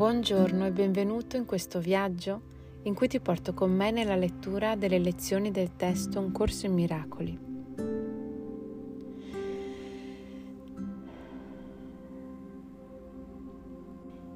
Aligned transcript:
Buongiorno 0.00 0.64
e 0.64 0.70
benvenuto 0.70 1.36
in 1.36 1.44
questo 1.44 1.78
viaggio 1.78 2.40
in 2.84 2.94
cui 2.94 3.06
ti 3.06 3.20
porto 3.20 3.52
con 3.52 3.70
me 3.70 3.90
nella 3.90 4.16
lettura 4.16 4.74
delle 4.74 4.98
lezioni 4.98 5.50
del 5.50 5.76
testo 5.76 6.18
Un 6.20 6.32
corso 6.32 6.64
in 6.64 6.72
miracoli. 6.72 7.38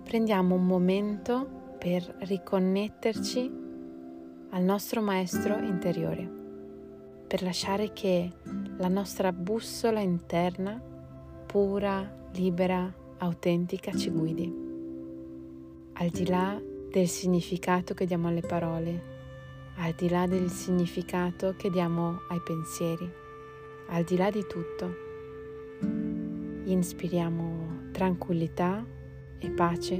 Prendiamo 0.02 0.54
un 0.54 0.66
momento 0.66 1.48
per 1.78 2.14
riconnetterci 2.20 3.50
al 4.50 4.62
nostro 4.62 5.00
maestro 5.00 5.56
interiore, 5.60 6.30
per 7.26 7.42
lasciare 7.42 7.94
che 7.94 8.30
la 8.76 8.88
nostra 8.88 9.32
bussola 9.32 10.00
interna, 10.00 10.78
pura, 11.46 12.28
libera, 12.34 12.93
autentica, 13.17 13.93
ci 13.93 14.11
guidi 14.11 14.64
al 16.04 16.11
di 16.11 16.26
là 16.26 16.61
del 16.90 17.08
significato 17.08 17.94
che 17.94 18.04
diamo 18.04 18.29
alle 18.29 18.43
parole, 18.43 19.03
al 19.76 19.93
di 19.93 20.11
là 20.11 20.26
del 20.26 20.50
significato 20.50 21.54
che 21.57 21.71
diamo 21.71 22.21
ai 22.29 22.43
pensieri, 22.45 23.11
al 23.89 24.04
di 24.04 24.18
là 24.18 24.31
di 24.31 24.45
tutto. 24.46 24.95
Inspiriamo 26.67 27.89
tranquillità 27.90 28.85
e 29.39 29.50
pace 29.50 29.95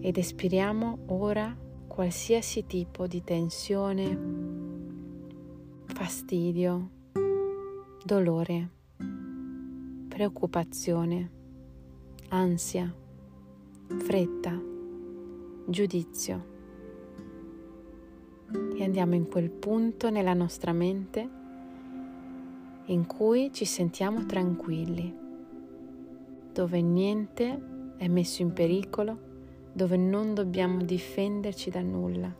ed 0.00 0.16
espiriamo 0.16 1.00
ora 1.08 1.54
qualsiasi 1.86 2.64
tipo 2.64 3.06
di 3.06 3.22
tensione, 3.22 4.18
fastidio, 5.84 6.88
dolore, 8.02 8.70
preoccupazione, 10.08 11.30
ansia 12.28 13.02
fretta, 13.86 14.60
giudizio. 15.66 16.52
E 18.76 18.84
andiamo 18.84 19.14
in 19.14 19.28
quel 19.28 19.50
punto 19.50 20.10
nella 20.10 20.34
nostra 20.34 20.72
mente 20.72 21.42
in 22.86 23.06
cui 23.06 23.52
ci 23.52 23.64
sentiamo 23.64 24.26
tranquilli, 24.26 25.14
dove 26.52 26.80
niente 26.82 27.94
è 27.96 28.08
messo 28.08 28.42
in 28.42 28.52
pericolo, 28.52 29.18
dove 29.72 29.96
non 29.96 30.34
dobbiamo 30.34 30.82
difenderci 30.82 31.70
da 31.70 31.80
nulla, 31.80 32.34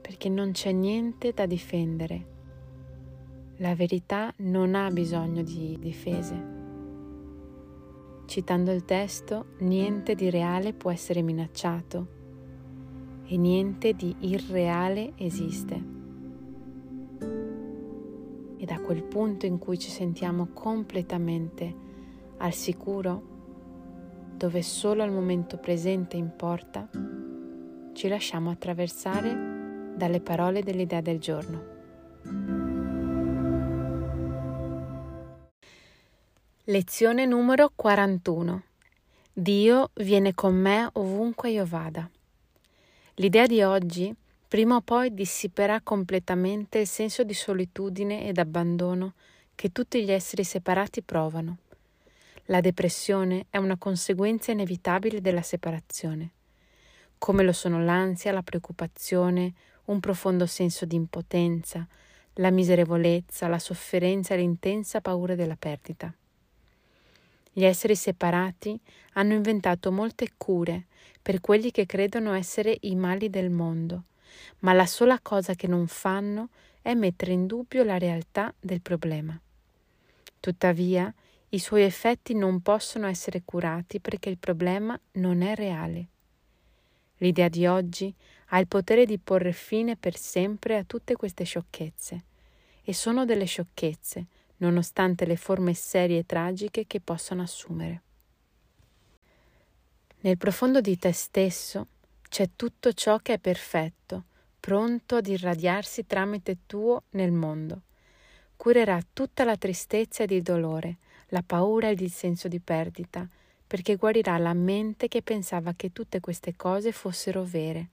perché 0.00 0.28
non 0.28 0.52
c'è 0.52 0.72
niente 0.72 1.32
da 1.32 1.46
difendere. 1.46 2.26
La 3.56 3.74
verità 3.74 4.32
non 4.38 4.74
ha 4.74 4.88
bisogno 4.90 5.42
di 5.42 5.76
difese. 5.78 6.59
Citando 8.30 8.70
il 8.70 8.84
testo, 8.84 9.46
niente 9.58 10.14
di 10.14 10.30
reale 10.30 10.72
può 10.72 10.92
essere 10.92 11.20
minacciato 11.20 12.06
e 13.24 13.36
niente 13.36 13.92
di 13.92 14.14
irreale 14.20 15.14
esiste. 15.16 15.84
E 18.56 18.64
da 18.64 18.78
quel 18.78 19.02
punto 19.02 19.46
in 19.46 19.58
cui 19.58 19.80
ci 19.80 19.90
sentiamo 19.90 20.50
completamente 20.54 21.74
al 22.36 22.52
sicuro, 22.52 23.20
dove 24.36 24.62
solo 24.62 25.02
il 25.02 25.10
momento 25.10 25.56
presente 25.56 26.16
importa, 26.16 26.88
ci 27.94 28.06
lasciamo 28.06 28.50
attraversare 28.50 29.94
dalle 29.96 30.20
parole 30.20 30.62
dell'idea 30.62 31.00
del 31.00 31.18
giorno. 31.18 31.79
Lezione 36.64 37.24
numero 37.24 37.72
41. 37.74 38.62
Dio 39.32 39.90
viene 39.94 40.34
con 40.34 40.54
me 40.54 40.90
ovunque 40.92 41.50
io 41.50 41.64
vada. 41.64 42.08
L'idea 43.14 43.46
di 43.46 43.62
oggi 43.62 44.14
prima 44.46 44.76
o 44.76 44.82
poi 44.82 45.14
dissiperà 45.14 45.80
completamente 45.80 46.80
il 46.80 46.86
senso 46.86 47.24
di 47.24 47.32
solitudine 47.32 48.26
ed 48.26 48.36
abbandono 48.36 49.14
che 49.54 49.72
tutti 49.72 50.04
gli 50.04 50.12
esseri 50.12 50.44
separati 50.44 51.00
provano. 51.00 51.56
La 52.44 52.60
depressione 52.60 53.46
è 53.48 53.56
una 53.56 53.78
conseguenza 53.78 54.52
inevitabile 54.52 55.22
della 55.22 55.42
separazione, 55.42 56.32
come 57.16 57.42
lo 57.42 57.52
sono 57.52 57.82
l'ansia, 57.82 58.32
la 58.32 58.42
preoccupazione, 58.42 59.54
un 59.86 59.98
profondo 59.98 60.44
senso 60.44 60.84
di 60.84 60.96
impotenza, 60.96 61.88
la 62.34 62.50
miserevolezza, 62.50 63.48
la 63.48 63.58
sofferenza 63.58 64.34
e 64.34 64.36
l'intensa 64.36 65.00
paura 65.00 65.34
della 65.34 65.56
perdita. 65.58 66.14
Gli 67.52 67.64
esseri 67.64 67.96
separati 67.96 68.78
hanno 69.14 69.34
inventato 69.34 69.90
molte 69.90 70.28
cure 70.36 70.86
per 71.20 71.40
quelli 71.40 71.70
che 71.70 71.86
credono 71.86 72.32
essere 72.32 72.76
i 72.82 72.94
mali 72.94 73.28
del 73.28 73.50
mondo, 73.50 74.04
ma 74.60 74.72
la 74.72 74.86
sola 74.86 75.18
cosa 75.20 75.54
che 75.54 75.66
non 75.66 75.86
fanno 75.86 76.50
è 76.80 76.94
mettere 76.94 77.32
in 77.32 77.46
dubbio 77.46 77.82
la 77.82 77.98
realtà 77.98 78.54
del 78.58 78.80
problema. 78.80 79.38
Tuttavia, 80.38 81.12
i 81.50 81.58
suoi 81.58 81.82
effetti 81.82 82.34
non 82.34 82.60
possono 82.60 83.06
essere 83.06 83.42
curati 83.44 84.00
perché 84.00 84.30
il 84.30 84.38
problema 84.38 84.98
non 85.12 85.42
è 85.42 85.54
reale. 85.54 86.06
L'idea 87.18 87.48
di 87.48 87.66
oggi 87.66 88.14
ha 88.52 88.58
il 88.58 88.68
potere 88.68 89.04
di 89.04 89.18
porre 89.18 89.52
fine 89.52 89.96
per 89.96 90.16
sempre 90.16 90.78
a 90.78 90.84
tutte 90.84 91.16
queste 91.16 91.44
sciocchezze. 91.44 92.24
E 92.82 92.94
sono 92.94 93.24
delle 93.24 93.44
sciocchezze, 93.44 94.26
nonostante 94.60 95.26
le 95.26 95.36
forme 95.36 95.74
serie 95.74 96.20
e 96.20 96.26
tragiche 96.26 96.86
che 96.86 97.00
possono 97.00 97.42
assumere. 97.42 98.02
Nel 100.20 100.36
profondo 100.36 100.80
di 100.80 100.98
te 100.98 101.12
stesso 101.12 101.86
c'è 102.28 102.50
tutto 102.54 102.92
ciò 102.92 103.18
che 103.18 103.34
è 103.34 103.38
perfetto, 103.38 104.24
pronto 104.60 105.16
ad 105.16 105.26
irradiarsi 105.26 106.06
tramite 106.06 106.58
tuo 106.66 107.04
nel 107.10 107.32
mondo. 107.32 107.82
Curerà 108.56 109.00
tutta 109.12 109.44
la 109.44 109.56
tristezza 109.56 110.22
ed 110.22 110.30
il 110.30 110.42
dolore, 110.42 110.98
la 111.28 111.42
paura 111.42 111.88
ed 111.88 112.00
il 112.00 112.10
senso 112.10 112.48
di 112.48 112.60
perdita, 112.60 113.26
perché 113.66 113.96
guarirà 113.96 114.36
la 114.36 114.52
mente 114.52 115.08
che 115.08 115.22
pensava 115.22 115.72
che 115.74 115.92
tutte 115.92 116.20
queste 116.20 116.54
cose 116.56 116.92
fossero 116.92 117.44
vere 117.44 117.88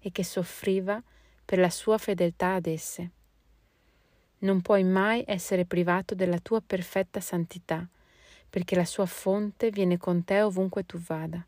e 0.00 0.12
che 0.12 0.24
soffriva 0.24 1.02
per 1.44 1.58
la 1.58 1.70
sua 1.70 1.96
fedeltà 1.96 2.54
ad 2.54 2.66
esse. 2.66 3.10
Non 4.38 4.60
puoi 4.60 4.84
mai 4.84 5.24
essere 5.26 5.64
privato 5.64 6.14
della 6.14 6.38
tua 6.38 6.60
perfetta 6.60 7.20
santità, 7.20 7.86
perché 8.50 8.76
la 8.76 8.84
sua 8.84 9.06
fonte 9.06 9.70
viene 9.70 9.96
con 9.96 10.24
te 10.24 10.42
ovunque 10.42 10.84
tu 10.84 10.98
vada. 10.98 11.44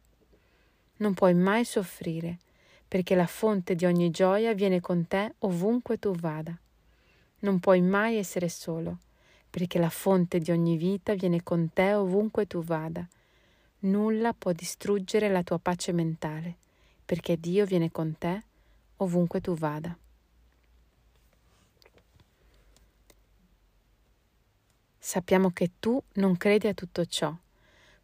Non 0.96 1.14
puoi 1.14 1.34
mai 1.34 1.64
soffrire, 1.64 2.38
perché 2.88 3.14
la 3.14 3.26
fonte 3.26 3.74
di 3.74 3.84
ogni 3.84 4.10
gioia 4.10 4.54
viene 4.54 4.80
con 4.80 5.06
te 5.06 5.34
ovunque 5.40 5.98
tu 5.98 6.14
vada. 6.14 6.56
Non 7.40 7.60
puoi 7.60 7.82
mai 7.82 8.16
essere 8.16 8.48
solo, 8.48 8.98
perché 9.50 9.78
la 9.78 9.90
fonte 9.90 10.38
di 10.38 10.50
ogni 10.50 10.76
vita 10.76 11.14
viene 11.14 11.42
con 11.42 11.70
te 11.72 11.92
ovunque 11.94 12.46
tu 12.46 12.64
vada. 12.64 13.06
Nulla 13.80 14.32
può 14.32 14.52
distruggere 14.52 15.28
la 15.28 15.42
tua 15.42 15.58
pace 15.58 15.92
mentale, 15.92 16.56
perché 17.04 17.38
Dio 17.38 17.64
viene 17.64 17.90
con 17.90 18.16
te 18.18 18.42
ovunque 18.96 19.40
tu 19.40 19.54
vada. 19.54 19.96
Sappiamo 24.98 25.50
che 25.50 25.70
tu 25.78 26.02
non 26.14 26.36
credi 26.36 26.66
a 26.66 26.74
tutto 26.74 27.06
ciò. 27.06 27.34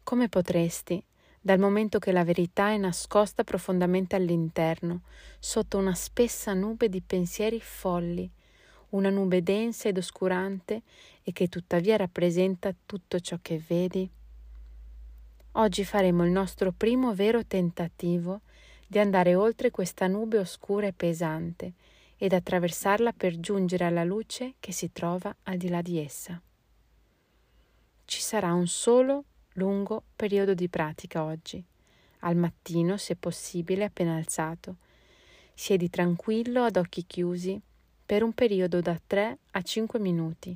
Come 0.01 0.29
potresti, 0.29 1.03
dal 1.41 1.59
momento 1.59 1.99
che 1.99 2.11
la 2.11 2.23
verità 2.23 2.69
è 2.69 2.77
nascosta 2.77 3.43
profondamente 3.43 4.15
all'interno, 4.15 5.01
sotto 5.37 5.77
una 5.77 5.93
spessa 5.93 6.53
nube 6.53 6.89
di 6.89 7.01
pensieri 7.01 7.59
folli, 7.59 8.27
una 8.89 9.09
nube 9.09 9.43
densa 9.43 9.89
ed 9.89 9.97
oscurante 9.97 10.81
e 11.21 11.31
che 11.33 11.47
tuttavia 11.49 11.97
rappresenta 11.97 12.73
tutto 12.85 13.19
ciò 13.19 13.37
che 13.41 13.61
vedi? 13.67 14.09
Oggi 15.57 15.83
faremo 15.83 16.25
il 16.25 16.31
nostro 16.31 16.71
primo 16.71 17.13
vero 17.13 17.45
tentativo 17.45 18.41
di 18.87 18.99
andare 18.99 19.35
oltre 19.35 19.69
questa 19.69 20.07
nube 20.07 20.37
oscura 20.37 20.87
e 20.87 20.93
pesante 20.93 21.73
ed 22.17 22.33
attraversarla 22.33 23.11
per 23.11 23.39
giungere 23.39 23.85
alla 23.85 24.03
luce 24.03 24.53
che 24.59 24.71
si 24.71 24.91
trova 24.91 25.35
al 25.43 25.57
di 25.57 25.69
là 25.69 25.81
di 25.81 25.99
essa. 25.99 26.41
Ci 28.05 28.21
sarà 28.21 28.53
un 28.53 28.67
solo 28.67 29.23
lungo 29.53 30.03
periodo 30.15 30.53
di 30.53 30.69
pratica 30.69 31.23
oggi. 31.23 31.63
Al 32.19 32.35
mattino, 32.35 32.97
se 32.97 33.15
possibile, 33.15 33.85
appena 33.85 34.15
alzato. 34.15 34.75
Siedi 35.55 35.89
tranquillo 35.89 36.63
ad 36.63 36.77
occhi 36.77 37.05
chiusi 37.07 37.59
per 38.05 38.21
un 38.21 38.33
periodo 38.33 38.79
da 38.79 38.99
3 39.05 39.37
a 39.51 39.61
5 39.61 39.99
minuti. 39.99 40.55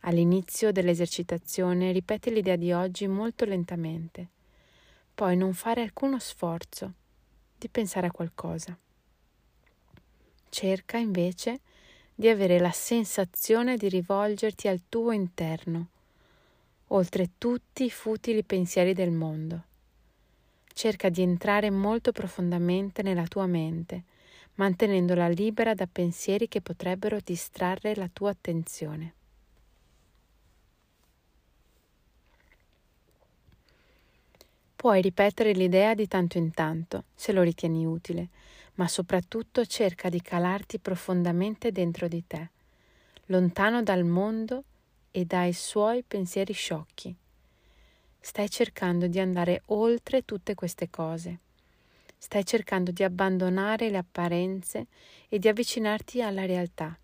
All'inizio 0.00 0.70
dell'esercitazione 0.70 1.92
ripeti 1.92 2.30
l'idea 2.30 2.56
di 2.56 2.72
oggi 2.72 3.06
molto 3.06 3.46
lentamente. 3.46 4.28
Poi 5.14 5.36
non 5.36 5.54
fare 5.54 5.80
alcuno 5.80 6.18
sforzo 6.18 6.92
di 7.56 7.68
pensare 7.68 8.08
a 8.08 8.12
qualcosa. 8.12 8.76
Cerca 10.50 10.98
invece 10.98 11.60
di 12.14 12.28
avere 12.28 12.58
la 12.58 12.70
sensazione 12.70 13.78
di 13.78 13.88
rivolgerti 13.88 14.68
al 14.68 14.82
tuo 14.88 15.10
interno 15.12 15.88
oltre 16.94 17.30
tutti 17.38 17.84
i 17.84 17.90
futili 17.90 18.44
pensieri 18.44 18.94
del 18.94 19.10
mondo. 19.10 19.62
Cerca 20.72 21.08
di 21.08 21.22
entrare 21.22 21.70
molto 21.70 22.12
profondamente 22.12 23.02
nella 23.02 23.26
tua 23.26 23.46
mente, 23.46 24.04
mantenendola 24.54 25.28
libera 25.28 25.74
da 25.74 25.88
pensieri 25.90 26.46
che 26.46 26.60
potrebbero 26.60 27.18
distrarre 27.22 27.96
la 27.96 28.08
tua 28.12 28.30
attenzione. 28.30 29.14
Puoi 34.76 35.00
ripetere 35.02 35.52
l'idea 35.52 35.94
di 35.94 36.06
tanto 36.06 36.38
in 36.38 36.52
tanto, 36.52 37.04
se 37.14 37.32
lo 37.32 37.42
ritieni 37.42 37.84
utile, 37.84 38.28
ma 38.74 38.86
soprattutto 38.86 39.64
cerca 39.64 40.08
di 40.08 40.20
calarti 40.20 40.78
profondamente 40.78 41.72
dentro 41.72 42.06
di 42.06 42.22
te, 42.26 42.50
lontano 43.26 43.82
dal 43.82 44.04
mondo 44.04 44.64
e 45.16 45.24
dai 45.24 45.52
suoi 45.52 46.02
pensieri 46.02 46.52
sciocchi. 46.52 47.14
Stai 48.18 48.50
cercando 48.50 49.06
di 49.06 49.20
andare 49.20 49.62
oltre 49.66 50.24
tutte 50.24 50.56
queste 50.56 50.90
cose. 50.90 51.38
Stai 52.18 52.44
cercando 52.44 52.90
di 52.90 53.04
abbandonare 53.04 53.90
le 53.90 53.98
apparenze 53.98 54.88
e 55.28 55.38
di 55.38 55.46
avvicinarti 55.46 56.20
alla 56.20 56.46
realtà. 56.46 56.98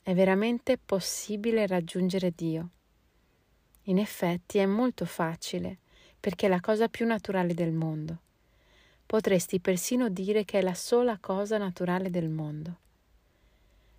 È 0.00 0.14
veramente 0.14 0.78
possibile 0.78 1.66
raggiungere 1.66 2.32
Dio. 2.34 2.70
In 3.82 3.98
effetti 3.98 4.56
è 4.56 4.64
molto 4.64 5.04
facile, 5.04 5.76
perché 6.18 6.46
è 6.46 6.48
la 6.48 6.60
cosa 6.60 6.88
più 6.88 7.04
naturale 7.06 7.52
del 7.52 7.72
mondo. 7.72 8.20
Potresti 9.04 9.60
persino 9.60 10.08
dire 10.08 10.46
che 10.46 10.60
è 10.60 10.62
la 10.62 10.74
sola 10.74 11.18
cosa 11.18 11.58
naturale 11.58 12.08
del 12.08 12.30
mondo. 12.30 12.76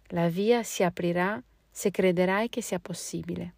La 0.08 0.28
via 0.28 0.64
si 0.64 0.82
aprirà 0.82 1.40
se 1.78 1.92
crederai 1.92 2.50
che 2.50 2.64
sia 2.64 2.80
possibile. 2.80 3.54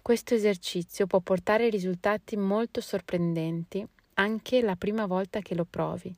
Questo 0.00 0.32
esercizio 0.32 1.06
può 1.06 1.20
portare 1.20 1.68
risultati 1.68 2.38
molto 2.38 2.80
sorprendenti 2.80 3.86
anche 4.14 4.62
la 4.62 4.76
prima 4.76 5.04
volta 5.04 5.40
che 5.40 5.54
lo 5.54 5.66
provi 5.66 6.16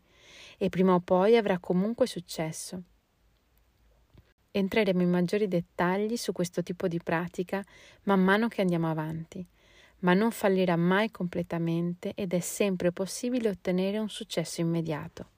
e 0.56 0.68
prima 0.68 0.94
o 0.94 1.00
poi 1.00 1.36
avrà 1.36 1.58
comunque 1.58 2.06
successo. 2.06 2.80
Entreremo 4.52 5.02
in 5.02 5.10
maggiori 5.10 5.48
dettagli 5.48 6.16
su 6.16 6.30
questo 6.30 6.62
tipo 6.62 6.86
di 6.86 7.00
pratica 7.02 7.60
man 8.04 8.22
mano 8.22 8.46
che 8.46 8.60
andiamo 8.60 8.88
avanti, 8.88 9.44
ma 10.00 10.14
non 10.14 10.30
fallirà 10.30 10.76
mai 10.76 11.10
completamente 11.10 12.12
ed 12.14 12.32
è 12.34 12.40
sempre 12.40 12.92
possibile 12.92 13.48
ottenere 13.48 13.98
un 13.98 14.08
successo 14.08 14.60
immediato. 14.60 15.37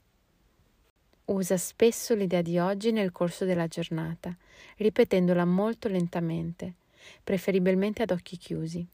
Usa 1.30 1.56
spesso 1.56 2.16
l'idea 2.16 2.42
di 2.42 2.58
oggi 2.58 2.90
nel 2.90 3.12
corso 3.12 3.44
della 3.44 3.68
giornata, 3.68 4.36
ripetendola 4.78 5.44
molto 5.44 5.86
lentamente, 5.86 6.74
preferibilmente 7.22 8.02
ad 8.02 8.10
occhi 8.10 8.36
chiusi. 8.36 8.84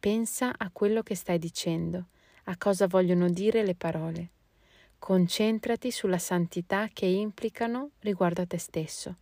Pensa 0.00 0.52
a 0.56 0.70
quello 0.72 1.02
che 1.02 1.14
stai 1.14 1.38
dicendo, 1.38 2.06
a 2.44 2.56
cosa 2.56 2.88
vogliono 2.88 3.28
dire 3.28 3.62
le 3.64 3.76
parole. 3.76 4.30
Concentrati 4.98 5.92
sulla 5.92 6.18
santità 6.18 6.88
che 6.92 7.06
implicano 7.06 7.90
riguardo 8.00 8.42
a 8.42 8.46
te 8.46 8.58
stesso, 8.58 9.18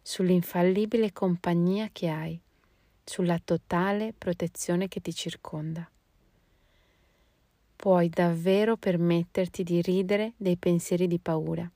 sull'infallibile 0.00 1.12
compagnia 1.12 1.90
che 1.92 2.08
hai, 2.08 2.40
sulla 3.04 3.38
totale 3.44 4.14
protezione 4.16 4.88
che 4.88 5.02
ti 5.02 5.14
circonda 5.14 5.86
puoi 7.78 8.08
davvero 8.08 8.76
permetterti 8.76 9.62
di 9.62 9.80
ridere 9.80 10.32
dei 10.36 10.56
pensieri 10.56 11.06
di 11.06 11.20
paura, 11.20 11.70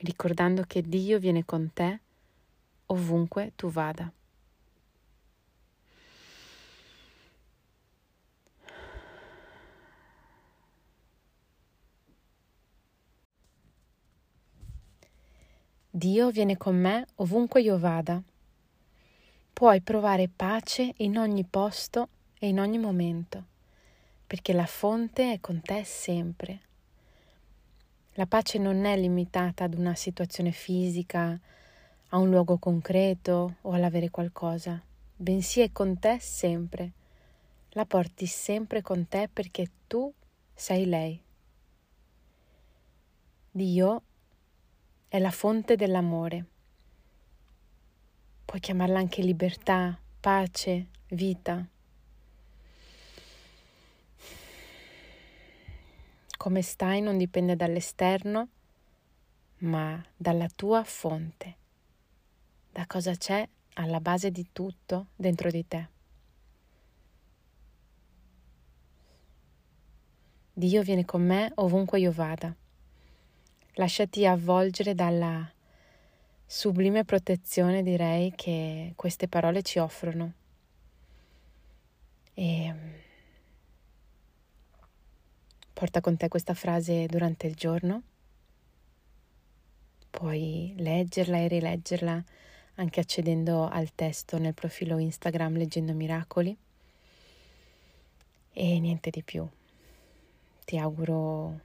ricordando 0.00 0.64
che 0.66 0.82
Dio 0.82 1.18
viene 1.18 1.46
con 1.46 1.70
te 1.72 2.00
ovunque 2.86 3.52
tu 3.56 3.70
vada. 3.70 4.12
Dio 15.94 16.30
viene 16.30 16.58
con 16.58 16.76
me 16.76 17.06
ovunque 17.16 17.62
io 17.62 17.78
vada. 17.78 18.22
Puoi 19.50 19.80
provare 19.80 20.28
pace 20.28 20.92
in 20.98 21.16
ogni 21.16 21.44
posto 21.44 22.08
e 22.38 22.48
in 22.48 22.60
ogni 22.60 22.76
momento 22.76 23.51
perché 24.32 24.54
la 24.54 24.64
fonte 24.64 25.34
è 25.34 25.40
con 25.40 25.60
te 25.60 25.84
sempre. 25.84 26.60
La 28.14 28.24
pace 28.24 28.56
non 28.56 28.86
è 28.86 28.96
limitata 28.96 29.64
ad 29.64 29.74
una 29.74 29.94
situazione 29.94 30.52
fisica, 30.52 31.38
a 32.08 32.16
un 32.16 32.30
luogo 32.30 32.56
concreto 32.56 33.56
o 33.60 33.72
all'avere 33.72 34.08
qualcosa, 34.08 34.82
bensì 35.14 35.60
è 35.60 35.70
con 35.70 35.98
te 35.98 36.16
sempre. 36.18 36.92
La 37.72 37.84
porti 37.84 38.24
sempre 38.24 38.80
con 38.80 39.06
te 39.06 39.28
perché 39.30 39.70
tu 39.86 40.10
sei 40.54 40.86
lei. 40.86 41.22
Dio 43.50 44.02
è 45.08 45.18
la 45.18 45.30
fonte 45.30 45.76
dell'amore. 45.76 46.46
Puoi 48.46 48.60
chiamarla 48.62 48.98
anche 48.98 49.20
libertà, 49.20 50.00
pace, 50.20 50.86
vita. 51.08 51.68
Come 56.42 56.62
stai 56.62 57.00
non 57.00 57.18
dipende 57.18 57.54
dall'esterno, 57.54 58.48
ma 59.58 60.04
dalla 60.16 60.48
tua 60.48 60.82
fonte, 60.82 61.56
da 62.72 62.84
cosa 62.88 63.14
c'è 63.14 63.48
alla 63.74 64.00
base 64.00 64.32
di 64.32 64.48
tutto 64.50 65.10
dentro 65.14 65.52
di 65.52 65.68
te. 65.68 65.88
Dio 70.52 70.82
viene 70.82 71.04
con 71.04 71.24
me 71.24 71.52
ovunque 71.54 72.00
io 72.00 72.10
vada. 72.10 72.52
Lasciati 73.74 74.26
avvolgere 74.26 74.96
dalla 74.96 75.48
sublime 76.44 77.04
protezione, 77.04 77.84
direi, 77.84 78.32
che 78.34 78.94
queste 78.96 79.28
parole 79.28 79.62
ci 79.62 79.78
offrono. 79.78 80.32
E 82.34 82.74
Porta 85.72 86.00
con 86.00 86.16
te 86.16 86.28
questa 86.28 86.54
frase 86.54 87.06
durante 87.06 87.46
il 87.46 87.54
giorno. 87.54 88.02
Puoi 90.10 90.74
leggerla 90.76 91.38
e 91.38 91.48
rileggerla 91.48 92.24
anche 92.74 93.00
accedendo 93.00 93.68
al 93.68 93.94
testo 93.94 94.38
nel 94.38 94.54
profilo 94.54 94.98
Instagram 94.98 95.56
Leggendo 95.56 95.92
Miracoli. 95.94 96.56
E 98.52 98.80
niente 98.80 99.10
di 99.10 99.22
più. 99.22 99.48
Ti 100.64 100.78
auguro 100.78 101.60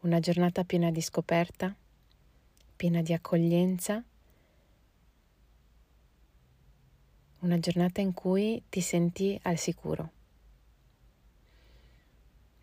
una 0.00 0.18
giornata 0.18 0.64
piena 0.64 0.90
di 0.90 1.02
scoperta, 1.02 1.74
piena 2.74 3.02
di 3.02 3.12
accoglienza, 3.12 4.02
una 7.40 7.58
giornata 7.58 8.00
in 8.00 8.14
cui 8.14 8.62
ti 8.68 8.80
senti 8.80 9.38
al 9.42 9.58
sicuro. 9.58 10.18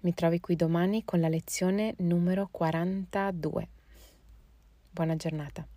Mi 0.08 0.14
trovi 0.14 0.40
qui 0.40 0.56
domani 0.56 1.04
con 1.04 1.20
la 1.20 1.28
lezione 1.28 1.94
numero 1.98 2.48
42. 2.50 3.68
Buona 4.90 5.18
giornata. 5.18 5.68